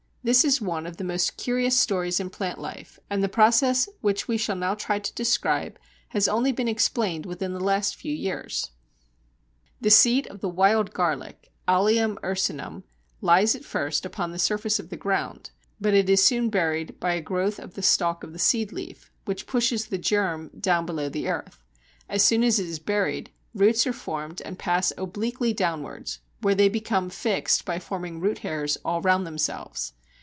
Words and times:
This 0.23 0.45
is 0.45 0.61
one 0.61 0.85
of 0.85 0.97
the 0.97 1.03
most 1.03 1.35
curious 1.35 1.75
stories 1.75 2.19
in 2.19 2.29
plant 2.29 2.59
life, 2.59 2.99
and 3.09 3.23
the 3.23 3.27
process 3.27 3.89
which 4.01 4.27
we 4.27 4.37
shall 4.37 4.55
now 4.55 4.75
try 4.75 4.99
to 4.99 5.13
describe 5.15 5.79
has 6.09 6.27
only 6.27 6.51
been 6.51 6.67
explained 6.67 7.25
within 7.25 7.53
the 7.53 7.59
last 7.59 7.95
few 7.95 8.13
years. 8.13 8.69
By 8.69 8.69
the 8.69 8.99
classical 8.99 9.07
researches 9.15 9.65
of 9.65 9.65
Rimbach. 9.65 9.81
The 9.81 9.97
seed 9.97 10.27
of 10.27 10.41
the 10.41 10.55
Wild 10.55 10.93
Garlic 10.93 11.51
(Allium 11.67 12.19
ursinum) 12.21 12.83
lies 13.21 13.55
at 13.55 13.65
first 13.65 14.05
upon 14.05 14.31
the 14.31 14.37
surface 14.37 14.77
of 14.77 14.89
the 14.89 14.95
ground, 14.95 15.49
but 15.79 15.95
it 15.95 16.07
is 16.07 16.23
soon 16.23 16.51
buried 16.51 16.99
by 16.99 17.13
a 17.15 17.19
growth 17.19 17.57
of 17.57 17.73
the 17.73 17.81
stalk 17.81 18.23
of 18.23 18.31
the 18.31 18.37
seed 18.37 18.71
leaf, 18.71 19.09
which 19.25 19.47
pushes 19.47 19.87
the 19.87 19.97
germ 19.97 20.51
down 20.59 20.85
below 20.85 21.09
the 21.09 21.29
earth. 21.29 21.63
As 22.07 22.23
soon 22.23 22.43
as 22.43 22.59
it 22.59 22.67
is 22.67 22.77
buried, 22.77 23.31
roots 23.55 23.87
are 23.87 23.91
formed 23.91 24.39
and 24.45 24.59
pass 24.59 24.93
obliquely 24.99 25.51
downwards, 25.51 26.19
where 26.43 26.53
they 26.53 26.69
become 26.69 27.09
fixed 27.09 27.65
by 27.65 27.79
forming 27.79 28.19
root 28.19 28.37
hairs 28.37 28.77
all 28.85 29.01
round 29.01 29.25
themselves. 29.25 29.93